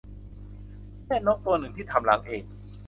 [1.05, 2.43] แค่นกตัวหนึ่งที่ทำรังเอง